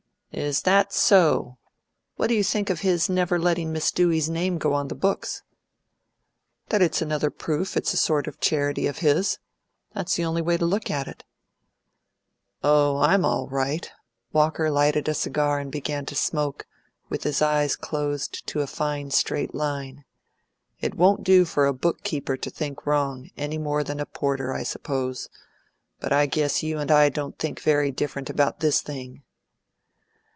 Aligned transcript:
"Is 0.33 0.61
that 0.61 0.93
so? 0.93 1.57
What 2.15 2.27
do 2.27 2.35
you 2.35 2.43
think 2.43 2.69
of 2.69 2.79
his 2.79 3.09
never 3.09 3.37
letting 3.37 3.73
Miss 3.73 3.91
Dewey's 3.91 4.29
name 4.29 4.57
go 4.59 4.71
on 4.73 4.87
the 4.87 4.95
books?" 4.95 5.43
"That 6.69 6.81
it's 6.81 7.01
another 7.01 7.29
proof 7.29 7.75
it's 7.75 7.93
a 7.93 7.97
sort 7.97 8.27
of 8.27 8.39
charity 8.39 8.87
of 8.87 8.99
his. 8.99 9.39
That's 9.93 10.15
the 10.15 10.23
only 10.23 10.41
way 10.41 10.55
to 10.55 10.65
look 10.65 10.89
at 10.89 11.05
it." 11.09 11.25
"Oh, 12.63 12.95
I'M 12.99 13.25
all 13.25 13.49
right." 13.49 13.91
Walker 14.31 14.71
lighted 14.71 15.09
a 15.09 15.13
cigar 15.13 15.59
and 15.59 15.69
began 15.69 16.05
to 16.05 16.15
smoke, 16.15 16.65
with 17.09 17.23
his 17.23 17.41
eyes 17.41 17.75
closed 17.75 18.47
to 18.47 18.61
a 18.61 18.67
fine 18.67 19.11
straight 19.11 19.53
line. 19.53 20.05
"It 20.79 20.95
won't 20.95 21.25
do 21.25 21.43
for 21.43 21.65
a 21.65 21.73
book 21.73 22.03
keeper 22.03 22.37
to 22.37 22.49
think 22.49 22.85
wrong, 22.85 23.31
any 23.35 23.57
more 23.57 23.83
than 23.83 23.99
a 23.99 24.05
porter, 24.05 24.53
I 24.53 24.63
suppose. 24.63 25.27
But 25.99 26.13
I 26.13 26.25
guess 26.25 26.63
you 26.63 26.79
and 26.79 26.89
I 26.89 27.09
don't 27.09 27.37
think 27.37 27.59
very 27.59 27.91
different 27.91 28.29
about 28.29 28.61
this 28.61 28.79
thing." 28.79 29.23